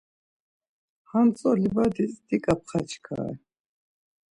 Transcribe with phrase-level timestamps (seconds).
[1.09, 3.33] Hantzo livadis diǩa pxaçkare.